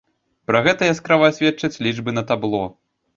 Пра 0.51 0.61
гэта 0.67 0.87
яскрава 0.93 1.29
сведчаць 1.37 1.79
лічбы 1.89 2.15
на 2.19 2.23
табло. 2.33 2.63